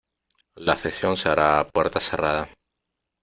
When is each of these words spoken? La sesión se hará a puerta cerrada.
La 0.55 0.75
sesión 0.77 1.15
se 1.15 1.29
hará 1.29 1.59
a 1.59 1.67
puerta 1.67 1.99
cerrada. 1.99 2.49